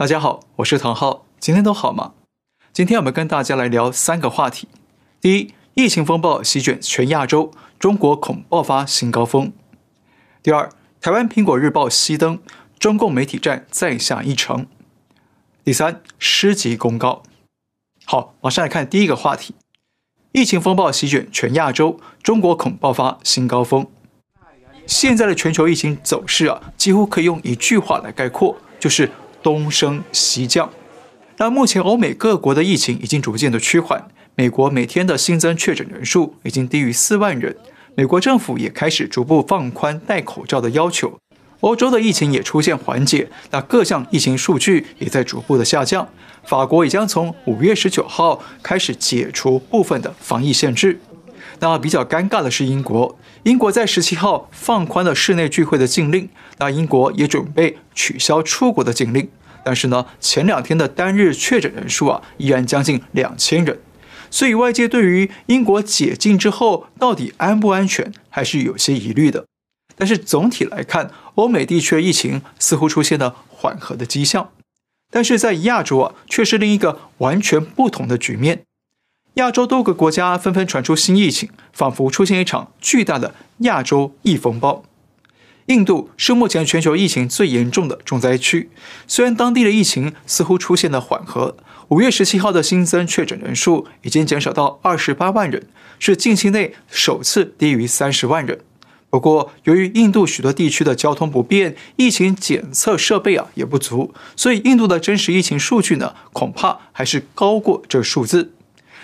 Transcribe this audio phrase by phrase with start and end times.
[0.00, 2.14] 大家好，我是唐浩，今天都好吗？
[2.72, 4.66] 今天我们跟大家来聊三个话题。
[5.20, 9.52] 第一，疫情风暴席卷全亚洲，中国恐爆发新高峰。
[10.42, 10.70] 第二，
[11.02, 12.40] 台湾苹果日报熄灯，
[12.78, 14.66] 中共媒体战再下一城。
[15.62, 17.22] 第三，失级公告。
[18.06, 19.54] 好，马上来看第一个话题：
[20.32, 23.86] 疫情风暴席卷全亚洲，中国恐爆发新高峰。
[24.86, 29.10] 现在的全球疫情走势啊，几乎可以用一句话来概括，就是。
[29.42, 30.70] 东升西降，
[31.38, 37.56] 那目前欧美各国的疫情已经逐渐的趋缓，美国每天的新增确诊人数已经低于四万人，
[37.94, 41.18] 美国政府也开始逐步放宽戴口罩的要求，
[41.60, 46.08] 欧洲的疫情也出现缓解，那各项疫情数据也在逐步的下降，
[46.44, 51.00] 法国也将从五月十九号开始解除部分的防疫限制。
[51.58, 56.26] 那比较尴尬的是英国，英国在十七号放宽了室内聚会的禁令，
[56.60, 59.26] 那英国也准备取消出国的禁令，
[59.64, 63.80] 但是呢，前两天的单日确诊人数啊，依然将近两千人，
[64.30, 69.46] 所以外界对于英国解禁之后到底安不安全，还是有些疑虑的。
[69.96, 74.50] 但是总体来看，欧美地区的疫情似乎出现了缓和的迹象，
[75.10, 78.64] 但是在亚洲啊，却是另一个完全不同的局面。
[79.34, 84.84] 亚洲多个国家纷纷传出新疫情，仿佛出现一场巨大的亚洲疫风暴。
[85.70, 88.68] 印度是目前全球疫情最严重的重灾区，
[89.06, 91.56] 虽然当地的疫情似乎出现了缓和，
[91.90, 95.68] 五月十七号的新增确诊人数已经减少到二十八万人，
[96.00, 98.58] 是近期内首次低于三十万人。
[99.10, 108.50] 不过，由于印度许多地区的交通不便，疫情检测设备啊也不足，所以印度的真实疫情数据呢，恐怕还是高过这数字。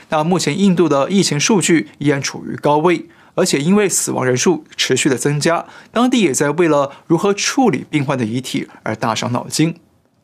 [0.09, 3.07] 那目前印度的疫情数据依然处于高位，
[3.37, 9.77] 而且因为死亡人数持续的增加，当地也在为了如何处理病患的遗体而大伤脑筋。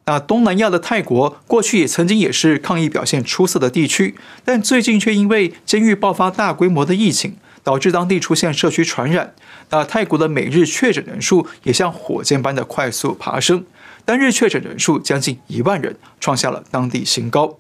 [0.07, 9.35] 那东南亚的泰国过去也曾经也是抗疫表现出色的地区，但最近却因为监狱爆发大规模的疫情，导致当地出现社区传染。
[9.70, 13.65] 那泰国的每日确诊人数也像火箭般的快速爬升，
[14.05, 17.59] 单日确诊人数将近一万人，创下了当地新高。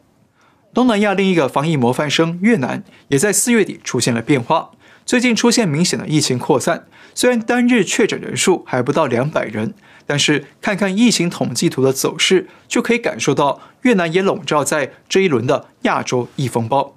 [0.74, 4.70] 东南亚另一个防疫模范生越南，也在四月底出现了变化。
[5.12, 9.74] 最近出现明显的疫情扩散，虽然单日确诊人数还不到两百人，
[10.06, 16.96] 但是看看疫情统计图的走势，就可以感受到越南也笼罩在这一轮的亚洲疫风暴。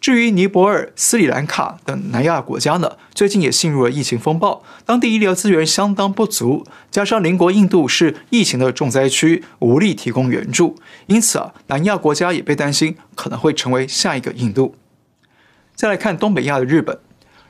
[0.00, 10.76] 至于尼泊尔、斯里兰卡等南亚国家呢，最近也陷入了疫情风暴，当地医疗资源相当不足，加上邻国印度是疫情的重灾区，无力提供援助，
[11.08, 14.74] 因此啊，南亚国家也被担心可能会成为下一个印度。
[15.74, 16.98] 再来看东北亚的日本。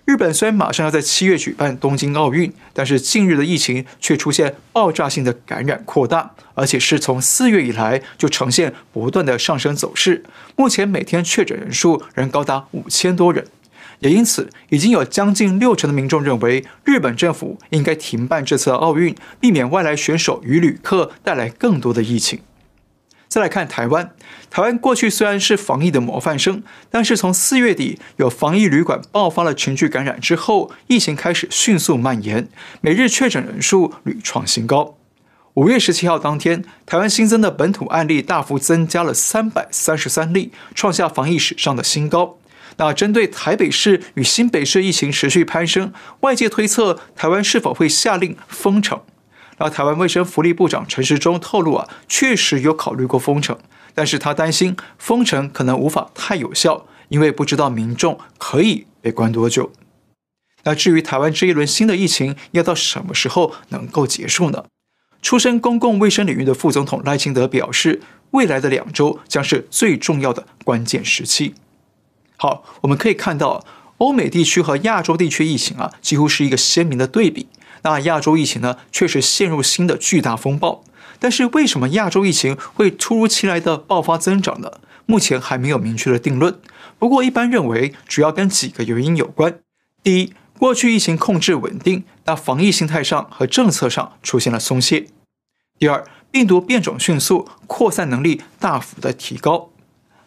[0.06, 10.22] 日本虽然马上要在七月举办东京奥运，但是近日的疫情却出现爆炸性的感染扩大，而且是从四月以来就呈现不断的上升走势。
[10.54, 13.44] 目前每天确诊人数仍高达五千多人，
[13.98, 22.38] 也因此已经有将近六成的民众认为，日本政府应该停办这次奥运，避免外来选手与旅客带来更多的疫情。
[23.28, 24.12] 再来看台湾，
[24.50, 32.48] 台湾过去虽然是防疫的模范生，但是从四月底有防疫旅馆爆发了群聚感染之后，疫情开始迅速蔓延，
[32.80, 34.96] 每日确诊人数屡创新高。
[35.54, 42.38] 五月十七号当天，台湾新增的本土案例大幅增加了三百三十三例，创下防疫史上的新高。
[42.76, 49.00] 那针对台北市与新北市疫情持续攀升，外界推测台湾是否会下令封城？
[49.56, 53.58] 然后，台湾卫生福利部长陈时中透露啊，确实有考虑过封城，
[53.94, 59.72] 但是他担心封城可能无法太有效，因为不知道民众可以被关多久。
[60.64, 64.64] 那至于台湾这一轮新的疫情要到什么时候能够结束呢？
[65.22, 68.02] 出身公共卫生领域的副总统赖清德表示，
[68.32, 71.54] 未来的两周将是最重要的关键时期。
[72.36, 73.64] 好，我们可以看到，
[73.98, 77.48] 欧美地区和亚洲地区疫情啊，几乎是一个鲜明的对比。
[77.86, 80.82] 那亚洲疫情呢，确实陷入新的巨大风暴。
[81.20, 84.80] 但是为什么亚洲疫情会突如其来的爆发增长呢？
[85.06, 86.58] 目前还没有明确的定论。
[86.98, 89.60] 不过一般认为，主要跟几个原因有关。
[90.02, 95.06] 第一，过去疫情控制稳定，那防疫心态上和政策上出现了松懈。
[95.78, 99.70] 第二，病毒变种迅速，扩散能力大幅的提高。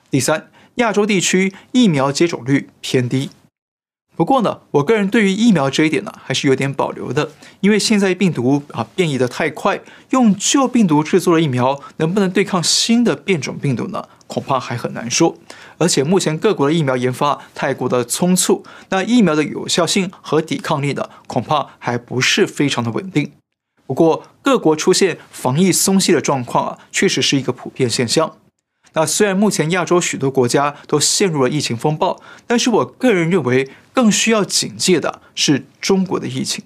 [0.10, 3.32] 第三，亚洲地区疫苗接种率偏低。
[4.20, 7.32] 不过呢，我个人对于疫苗这一点呢，还是有点保留的，
[7.62, 9.80] 因为现在病毒啊变异的太快，
[10.10, 14.04] 用旧病毒制作的疫苗能不能对抗新的变种病毒呢？
[14.28, 15.38] 恐怕还很难说。
[15.78, 23.32] 而且目前各国的疫苗研发太过的匆促，那疫苗的有效性和抵抗力呢，恐怕还不是非常的稳定。
[23.88, 28.36] 不过，各国出现防疫松懈的状况啊，确实是一个普遍现象。
[28.94, 36.64] 那虽然目前亚洲许多国家都陷入了疫情风暴，但是我个人认为更需要警戒的是中国的疫情。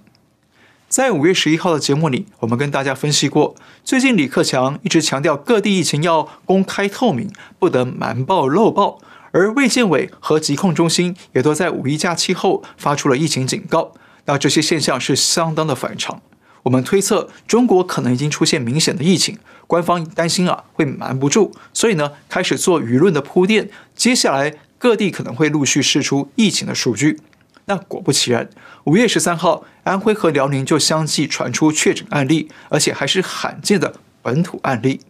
[0.88, 9.00] 在五月十一号的节目里，我们跟大家分析过，最近李克强一直强调各地疫情要公开透明，不得瞒报漏报，
[9.32, 13.94] 而卫健委和疾控中心也都在五一假期后发出了疫情警告。
[14.26, 16.22] 那这些现象是相当的反常。
[16.64, 19.38] 我们推测，中国可能已经出现明显的疫情，
[19.68, 23.70] 官方担心啊会瞒不住，所以呢开始做舆论的铺垫。
[23.96, 27.20] 接下来各地可能会陆续释出疫情的数据。
[27.66, 28.50] 那果不其然，
[28.86, 35.02] 五月十三号，安徽和辽宁就相继传出确诊案例，而且还是罕见的本土案例。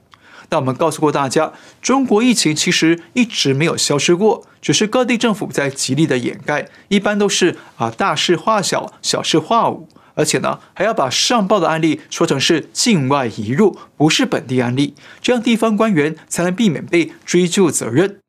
[0.50, 9.88] 那我们告诉过大家，中国疫情其实一直没有消失过，只是各地政府在极力的掩盖，一般都是啊大事化小，小事化无。
[10.16, 18.20] 而且呢，还要把上报的案例说成是境外移入，不是本地案例，这样地方官员才能避免被追究责任。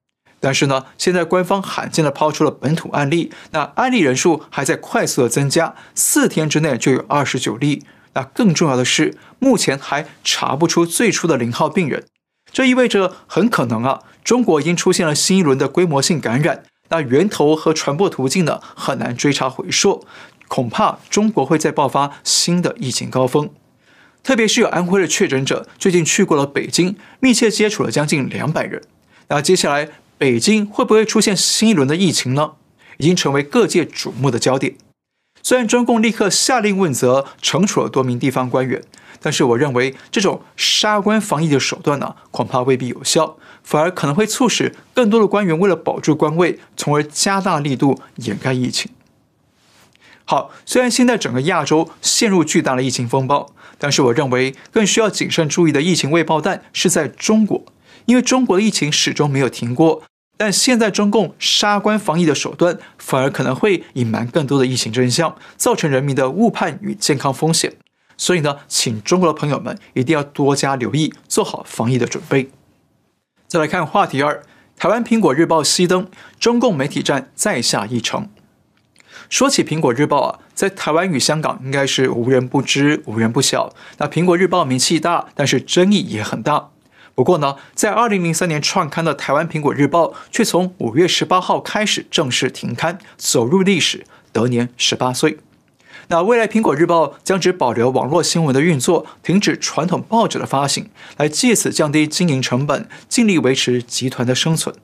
[0.40, 7.84] 但是呢，现在官方罕见的抛出了本土案例，那案例人数还在快速的增加，四天之内就有二十九例。
[8.12, 12.04] 那更重要的是，目前还查不出最初的零号病人，
[12.52, 16.64] 这意味着很可能啊，中国已经出现了新一轮的规模性感染。
[16.90, 20.06] 那源头和传播途径呢，很难追查回溯。
[20.48, 23.50] 恐怕中国会再爆发新的疫情高峰，
[24.22, 28.82] 特别是有安徽的确诊者最近去过了北京，密切接触了将近两百人。
[29.28, 29.88] 那接下来
[30.18, 32.52] 北京会不会出现新一轮的疫情呢？
[32.98, 34.76] 已经成为各界瞩目的焦点。
[35.42, 38.82] 虽然中共立刻下令问责，惩处了多名地方官员，
[39.20, 48.90] 但是我认为这种杀官防疫的手段呢，恐怕未必有效，反而可能会促使更多的官员为了保住官位，从而加大力度掩盖疫情。
[50.26, 57.64] 好，虽然现在整个亚洲陷入巨大的疫情风暴，但是我认为更需要谨慎注意的疫情未爆弹是在中国，
[58.06, 60.02] 因为中国的疫情始终没有停过。
[60.36, 67.74] 但现在中共杀官防疫的手段，反而可能会隐瞒更多的疫情真相，造成人民的误判与健康风险。
[68.16, 72.50] 所以呢，请中国的朋友们一定要多加留意，做好防疫的准备。
[73.46, 74.42] 再来看话题二，
[74.76, 76.08] 台湾苹果日报熄灯，
[76.40, 78.28] 中共媒体战再下一城。
[79.30, 83.74] 说起苹果日报啊，在台湾与香港应该是无人不知、无人不晓。
[83.98, 86.70] 那苹果日报名气大，但是争议也很大。
[87.14, 95.38] 不过呢，在二零零三年创刊的台湾苹果日报，却从五月十八号开始正式停刊，走入历史，得年十八岁。
[96.08, 104.76] 那未来苹果日报将只保留网络新闻的运作，停止传统报纸的发行，来借此降低经营成本，尽力维持集团的生存。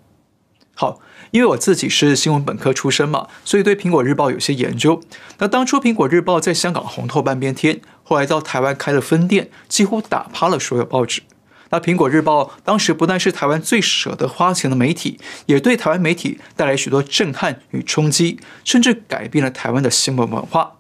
[0.75, 1.01] 好。
[1.31, 5.01] 因为我自己是新闻本科出身嘛，所以对苹果日报有些研究。
[5.39, 11.23] 那当初苹果日报在香港红透半边天，后来到台湾开了分店，几乎打趴了所有报纸。
[11.71, 20.79] 那苹果日报当时不但是台湾最舍得花钱的媒体，也对台湾媒体带来许多震撼与冲击，甚至改变了台湾的新闻文化。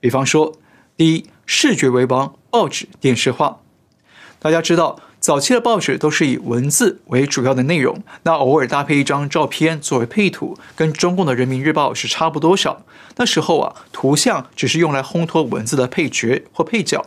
[0.00, 0.58] 比方说，
[0.96, 3.60] 第一，视觉为王，报纸电视化。
[4.40, 4.98] 大家知道。
[5.22, 12.84] 早期的报纸都是以文字为主要的内容，那偶尔搭配一张照片作为配图，跟中共的人民日报是差不多少。
[13.14, 17.06] 那时候啊，图像只是用来烘托文字的配角或配角。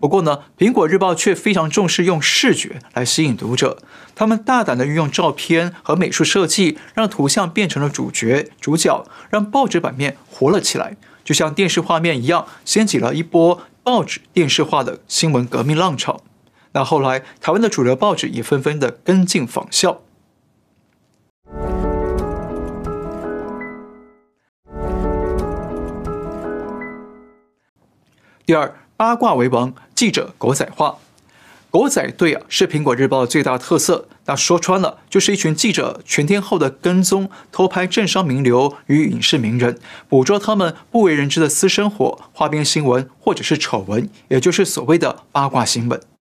[0.00, 3.78] 不过呢，苹果日报却非常重视用视觉来吸引读者，
[4.16, 16.20] 他们大胆地运用照片和美术设计，让图像变成了主角主角，让报纸版面活了起来，就像电视画面一样，掀起了一波报纸电视化的新闻革命浪潮。
[16.72, 20.00] 那后来，台湾的主流报纸也纷纷的跟进仿效。
[28.44, 30.96] 第二，八卦为王，记者狗仔化。
[31.70, 34.06] 狗仔队啊，是苹果日报最大特色。
[34.26, 46.11] 那说穿了，就是一群记者全天候的跟踪、偷拍政商名流与影视名人，捕捉他们不为人知的私生活、花边新闻或者是丑闻，也就是所谓的八卦新闻。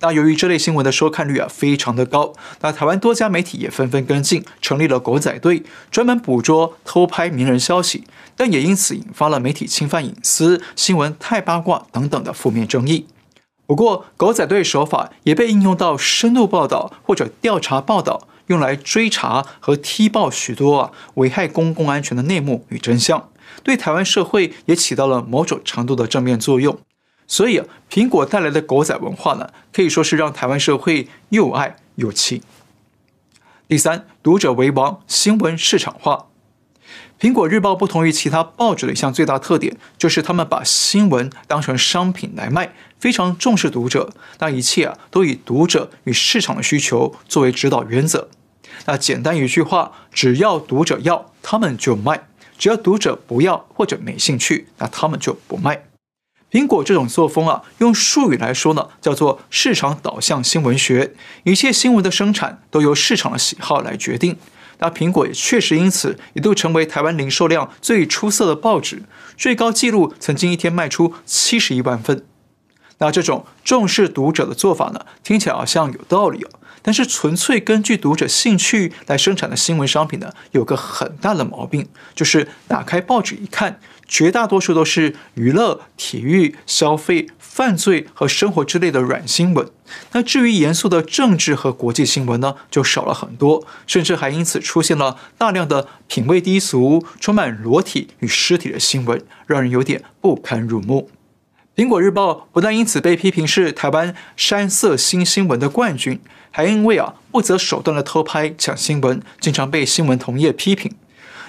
[0.00, 8.04] 那由于这类新闻的收看率啊非常的高，那台湾多家媒体也纷纷跟进，成立了狗仔队，专门捕捉偷拍名人消息，
[8.36, 13.06] 但也因此引发了媒体侵犯隐私、新闻太八卦等等的负面争议。
[13.66, 23.28] 不过，狗仔队手法也被应用到深度报道或者调查报道，用来追查和踢爆许多啊危害公共安全的内幕与真相，
[23.62, 26.78] 对台湾社会也起到了某种程度的正面作用。
[27.26, 32.42] 所以啊，苹果带来的狗仔文化呢，可以说是让台湾社会又爱又气。
[33.68, 36.26] 第三，读者为王，新闻市场化。
[37.18, 44.12] 苹果日报不同于其他报纸的一项最大特点，就是他们把新闻当成商品来卖，非常重视读者。
[44.40, 48.28] 那一切啊，都以读者与市场的需求作为指导原则。
[48.86, 52.24] 那简单一句话，只要读者要，他们就卖；
[52.58, 55.84] 只要读者不要或者没兴趣，那他们就不卖。
[56.52, 61.14] 苹果这种作风啊，用术语来说呢，叫做市场导向新闻学。
[61.44, 64.36] 一切新闻的生产都由市场的喜好来决定。
[64.78, 69.04] 那苹果也确实因此一度成为台湾零售量最出色的报纸，
[69.34, 72.26] 最高纪录曾经一天卖出七十一万份。
[72.98, 76.50] 那这种重视读者的做法呢，听起来好像有道理哦。
[76.84, 83.80] 但是纯粹根据读者兴趣来生产的新闻商品呢，有个很大的毛病，就是打开报纸一看，
[84.12, 89.66] 绝大多数都是娱乐、体育、消费、犯罪和生活之类的软新闻。
[90.12, 101.08] 那至于严肃的政治和国际新闻呢，就少了很多，甚至还因此出现了大量的品味低俗、充满裸体与尸体的新闻，让人有点不堪入目。
[101.74, 110.92] 苹果日报不但因此被批评是台湾山色新新闻的冠军，还因为啊不择手段的偷拍抢新闻，经常被新闻同业批评。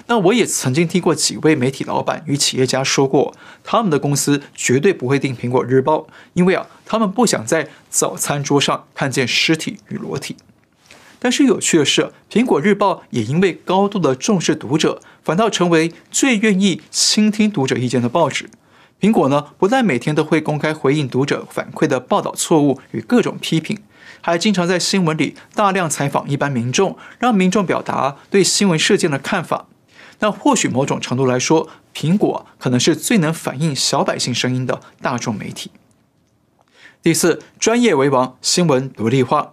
[0.06, 10.36] 那我也曾经听过几位媒体老板与企业家说过，他们的公司绝对不会订苹果日报，因为啊他们不想在早餐桌上看见尸体与裸体。
[11.18, 18.50] 但是有趣的是，苹果日报也因为高度的重视读者，反倒成为最愿意倾听读者意见的报纸。
[19.00, 23.78] 苹果呢，不但每天都会公开回应读者反馈的报道错误与各种批评，
[24.20, 29.66] 还经常在新闻里大量采访一般民众，让民众表达对新闻事件的看法。
[30.20, 35.70] 那或许某种程度来说，苹果可能是最能反映小百姓声音的大众媒体。
[37.02, 39.52] 第四，专业为王，新闻独立化。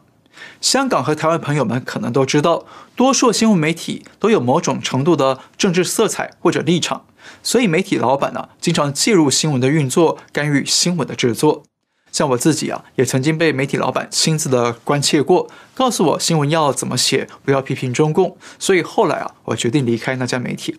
[0.60, 2.66] 香港和台湾朋友们可能都知道，
[2.96, 7.06] 多数新闻媒体都有某种程度的政治色彩或者立场。
[7.44, 11.64] 所以媒体老板呢，经常介入新闻的运作，干预新闻的制作。
[12.12, 18.38] 像我自己啊，也曾经被媒体老板亲自的关切过，告诉我新闻要怎么写，不要批评中共。
[18.60, 20.76] 所以后来啊，我决定离开那家媒体。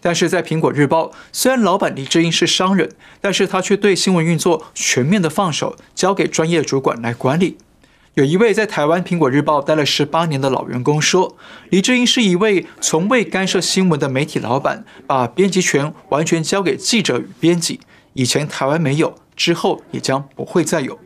[0.00, 7.58] 但是在苹果日报，虽然老板黎智英是商人，但是他却对新闻运作全面的放手，交给专业主管来管理。
[8.14, 11.36] 有一位在台湾苹果日报待了十八年的老员工说
[11.70, 17.80] ：“黎智英是一位从未干涉新闻的媒体老板，把编辑权完全交给记者与编辑。
[18.14, 20.98] 以前台湾没有，之后也将不会再有。”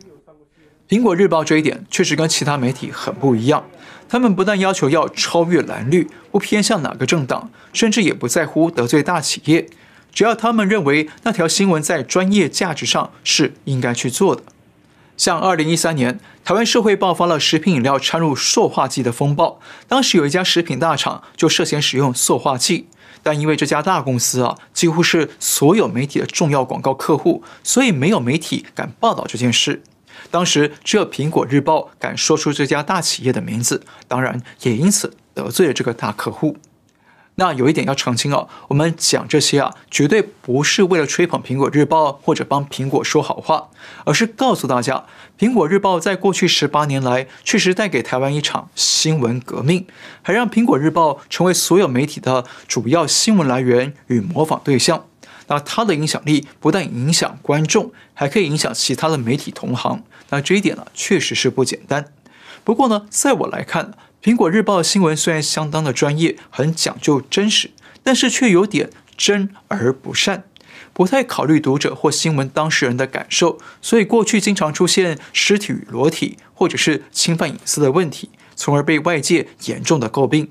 [0.89, 3.63] 苹果日报这一点确实跟其他媒体很不一样。
[4.09, 9.67] 他们不但要求要超越蓝绿，不偏向哪个政党，甚至也不在乎得罪大企业，
[10.13, 14.43] 只要他们认为那条新闻在专业价值上是应该去做的。
[15.17, 19.59] 像二零一三年，台湾社会爆发了食品饮料掺入塑化剂的风暴。
[19.87, 22.87] 当时有一家食品大厂就涉嫌使用塑化剂，
[23.25, 29.81] 但因为这家大公司啊，几乎是所有媒体的重要广告客户，所以没有媒体敢报道这件事。
[30.29, 36.57] 当时只有苹果日报敢说出这家大企业的名字，当然也因此得罪了这个大客户。
[37.37, 43.69] 那有一点要澄清哦，我们讲这些啊，绝对不是为了吹捧苹果日报或者帮苹果说好话，
[44.05, 45.05] 而是告诉大家，
[45.37, 49.85] 苹果日报在过去十八年来确实带给台湾一场新闻革命，
[50.21, 55.05] 还让苹果日报成为所有媒体的主要新闻来源与模仿对象。
[55.47, 60.01] 那它的影响力不但影响观众，还可以影响其他的媒体同行。
[60.29, 62.05] 那这一点呢，确实是不简单。
[62.65, 63.93] 不过呢，在我来看，
[64.23, 67.69] 苹果日报的新闻虽然相当的专业，很讲究真实，
[68.01, 70.45] 但是却有点真而不善，
[70.91, 80.49] 不太考虑读者或新闻当事人的感受，所以过去经常出现尸体与裸体，或者是侵犯隐私的问题，从而被外界严重的诟病。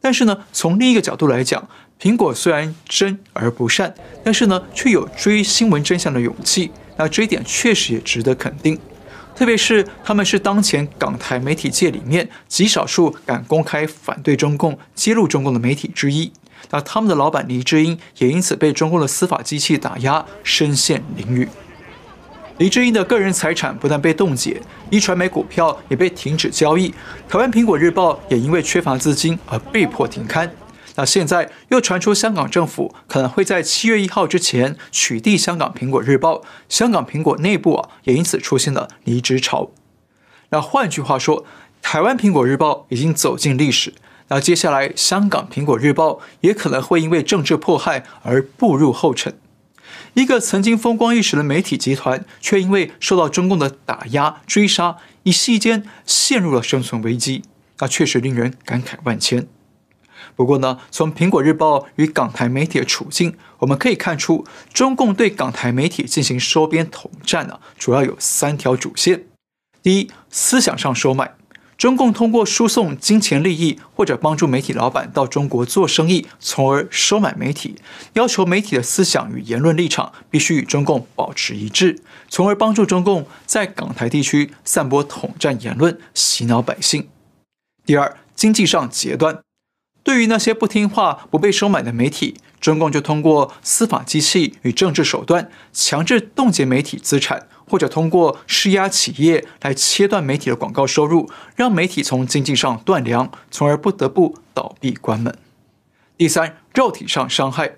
[0.00, 1.68] 但是呢，从另一个角度来讲，
[2.00, 8.76] 苹果虽然真而不善，但是呢，却有追新闻真相的勇气，那这一点确实也值得肯定。
[9.36, 16.32] 特别是他们是当前港台媒体界里面极少数敢公开反对中共、揭露中共的媒体之一。
[16.70, 21.46] 那他们的老板黎智英也因此被中共的司法机器打压，身陷囹圄。
[22.56, 26.88] 黎智英的个人财产不但被冻结，一传媒股票也被停止交易，
[27.28, 30.50] 台湾苹果日报也因为缺乏资金而被迫停刊。
[30.96, 39.70] 那现在又传出香港政府可能会在七月一号之前取缔香港苹果日报，香港苹果内部啊也因此出现了离职潮。
[40.50, 41.44] 那换句话说，
[41.82, 43.92] 台湾苹果日报已经走进历史，
[44.28, 49.38] 那接下来香港苹果日报也可能会因为政治迫害而步入后尘。
[50.14, 57.42] 一个曾经风光一时的媒体集团，却因为受到中共的打压追杀，一夕间陷入了生存危机，
[57.80, 59.46] 那确实令人感慨万千。
[60.36, 69.24] 不过呢，从苹果日报与港台媒体的处境，我们可以看出，中共对港台媒体进行收编统战呢，主要有三条主线。
[69.82, 71.34] 第一，思想上收买。
[71.78, 77.76] 中共通过输送金钱利益，或者帮助媒体老板到中国做生意，从而收买媒体，
[78.14, 82.00] 要求媒体的思想与言论立场必须与中共保持一致，
[82.30, 87.08] 从而帮助中共在港台地区散播统战言论，洗脑百姓。
[87.84, 89.45] 第二，经济上截断。
[90.06, 97.48] 对于那些不听话、不被收买的媒体，中共就通过司法机器与政治手段，强制冻结媒体资产。
[97.68, 105.36] 或者通过施压企业来切断媒体的广告收入，让媒体从经济上断粮，从而不得不倒闭关门。
[106.16, 107.74] 第三，肉体上伤害。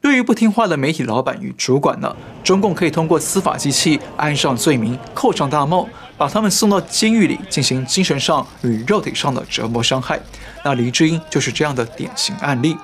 [0.00, 5.88] 对于不听话的媒体老板与主管呢，中共可以通过司法机器安上罪名，扣上大帽，
[6.20, 10.20] 把他们送到监狱里进行精神上与肉体上的折磨伤害。
[10.62, 12.76] 那黎智英就是这样的典型案例。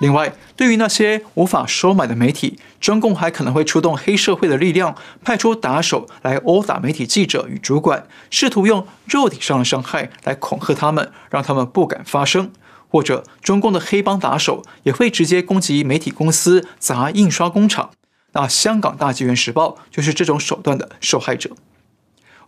[0.00, 12.52] 另外，对于那些无法收买的媒体，中共还可能会出动黑社会的力量，派出打手来殴打媒体记者与主管，试图用肉体上的伤害来恐吓他们，让他们不敢发声。
[12.90, 17.92] 或者，中共的黑帮打手也会直接攻击媒体公司，砸印刷工厂。
[18.32, 21.48] 那香港大纪元时报就是这种手段的受害者。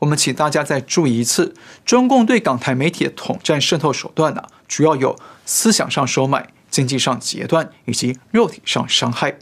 [0.00, 6.50] 我们请大家再注意一次，中共对港台媒体的统战渗透手段呢，主要有思想上收买。
[6.68, 9.38] 经济上截断以及肉体上伤害，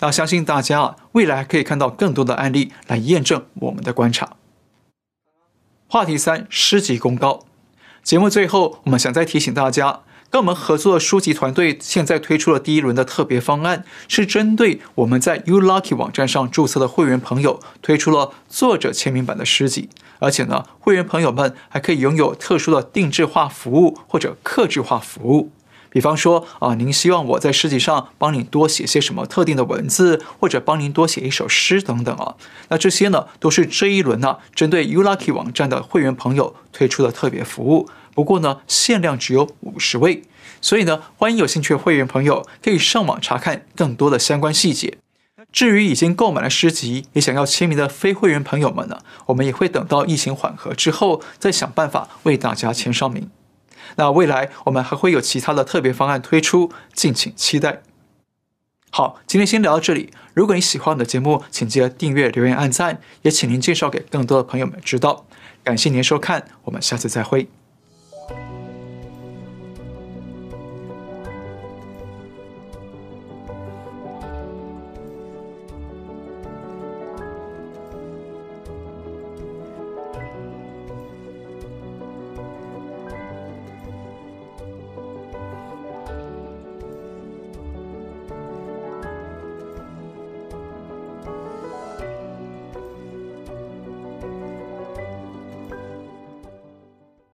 [0.00, 4.32] 那相信大家啊，未来还可以看到更多的案例来验证我们的观察。
[5.86, 7.44] 话题三：诗集公告。
[8.02, 25.50] 节目最后，我们想再提醒大家，跟我们合作的书籍团队现在推出了第一轮的特别方案，是针对我们在 U Lucky 网站上注册的会员朋友，推出了作者签名版的诗集，而且呢，会员朋友们还可以拥有特殊的定制化服务或者客制化服务。
[25.90, 32.34] 比方说啊，您希望我在诗集上帮您多写些什么特定的文字，或者帮您多写一首诗等等啊，
[32.68, 37.88] 那这些呢都是这一轮呢针对 U Lucky 网站的会员朋友推出的特别服务。
[38.18, 40.24] 不过呢，限量只有五十位，
[40.60, 44.98] 所以呢，欢迎有兴趣的会员朋友可以上网查看更多的相关细节。
[45.52, 53.30] 至于已经购买了诗集也想要签名的非会员朋友们呢，我们也会等到疫情缓和之后再想办法为大家签上名。
[53.94, 57.82] 那未来我们还会有其他的特别方案推出，敬请期待。
[58.90, 60.10] 好，今天先聊到这里。
[60.34, 65.26] 如果你喜欢我的节目，请记得订阅、留言、按赞，也请您介绍给更多的朋友们知道。
[65.62, 67.46] 感谢您收看，我们下次再会。